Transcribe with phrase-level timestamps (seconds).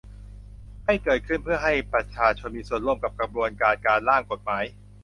[0.85, 4.63] ให้เกิดขึ้นเพื่อให้ประชาชนมีส่วนร่วมกับกระบวนการการร่างกฎหมาย